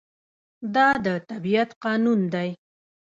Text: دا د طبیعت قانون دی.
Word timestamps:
دا 0.75 0.87
د 1.05 1.07
طبیعت 1.29 1.69
قانون 1.83 2.19
دی. 2.33 2.49